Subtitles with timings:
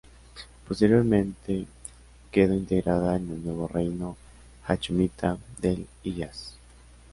[0.67, 1.67] Posteriormente
[2.31, 4.17] quedó integrada en el nuevo reino
[4.65, 6.55] hachemita del Hiyaz.